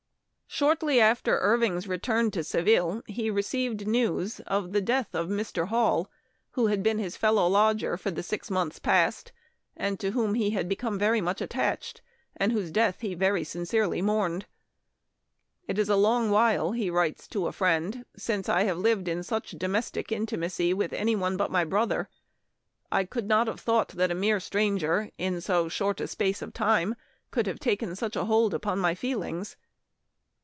Shortly 0.53 0.99
after 0.99 1.37
Irving's 1.39 1.87
return 1.87 2.29
to 2.31 2.43
Seville, 2.43 3.03
he 3.07 3.29
received 3.29 3.87
news 3.87 4.41
of 4.41 4.73
the 4.73 4.81
death 4.81 5.15
of 5.15 5.29
Mr. 5.29 5.69
Hall, 5.69 6.11
who 6.51 6.65
had 6.67 6.71
had 6.79 6.83
been 6.83 6.99
his 6.99 7.15
fellow 7.15 7.47
lodger 7.47 7.95
for 7.95 8.11
the 8.11 8.21
six 8.21 8.51
months 8.51 8.77
past, 8.77 9.31
and 9.77 9.97
to 10.01 10.11
whom 10.11 10.33
he 10.33 10.49
had 10.49 10.67
become 10.67 10.99
very 10.99 11.21
much 11.21 11.39
attached, 11.39 12.01
and 12.35 12.51
whose 12.51 12.69
death 12.69 12.99
he 12.99 13.13
very 13.15 13.45
sincerely 13.45 14.01
mourned." 14.01 14.45
It 15.69 15.79
is 15.79 15.87
a 15.87 15.95
long 15.95 16.29
while," 16.29 16.73
he 16.73 16.89
writes 16.89 17.29
to 17.29 17.47
a 17.47 17.53
friend," 17.53 18.05
since 18.27 18.49
I 18.49 18.63
have 18.63 18.77
lived 18.77 19.07
in 19.07 19.23
such 19.23 19.51
domestic 19.51 20.11
Memoir 20.11 20.23
of 20.23 20.23
Washington 20.23 20.37
Irving. 20.37 20.75
185 20.75 20.75
intimacy 20.75 20.75
with 20.75 20.93
any 20.93 21.15
one 21.15 21.37
but 21.37 21.49
my 21.49 21.63
brother. 21.63 22.09
I 22.91 23.05
could 23.05 23.29
not 23.29 23.47
have 23.47 23.61
thought 23.61 23.95
that 23.97 24.11
a 24.11 24.25
mere 24.29 24.41
stranger 24.41 25.11
in 25.17 25.39
so 25.39 25.69
short 25.69 26.01
a 26.01 26.09
space 26.09 26.41
of 26.41 26.51
time 26.53 26.95
could 27.31 27.47
have 27.47 27.59
taken 27.61 27.95
such 27.95 28.17
a 28.17 28.25
hold 28.25 28.53
upon 28.53 28.79
my 28.79 28.93
feelings." 28.93 29.55